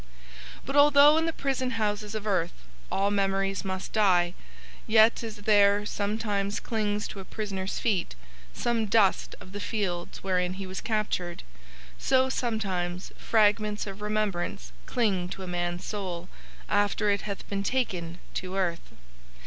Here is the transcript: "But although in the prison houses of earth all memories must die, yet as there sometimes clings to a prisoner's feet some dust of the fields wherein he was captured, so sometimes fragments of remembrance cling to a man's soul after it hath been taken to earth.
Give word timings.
"But 0.65 0.75
although 0.75 1.19
in 1.19 1.27
the 1.27 1.31
prison 1.31 1.77
houses 1.77 2.15
of 2.15 2.25
earth 2.25 2.53
all 2.91 3.11
memories 3.11 3.63
must 3.63 3.93
die, 3.93 4.33
yet 4.87 5.21
as 5.23 5.35
there 5.35 5.85
sometimes 5.85 6.59
clings 6.59 7.07
to 7.09 7.19
a 7.19 7.23
prisoner's 7.23 7.77
feet 7.77 8.15
some 8.51 8.87
dust 8.87 9.35
of 9.39 9.51
the 9.51 9.59
fields 9.59 10.23
wherein 10.23 10.53
he 10.55 10.65
was 10.65 10.81
captured, 10.81 11.43
so 11.99 12.29
sometimes 12.29 13.11
fragments 13.15 13.85
of 13.85 14.01
remembrance 14.01 14.71
cling 14.87 15.29
to 15.29 15.43
a 15.43 15.47
man's 15.47 15.85
soul 15.85 16.29
after 16.67 17.11
it 17.11 17.21
hath 17.21 17.47
been 17.47 17.61
taken 17.61 18.17
to 18.33 18.55
earth. 18.55 18.93